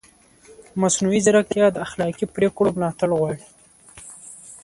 [0.81, 3.41] مصنوعي ځیرکتیا د اخلاقي پرېکړو ملاتړ غواړي.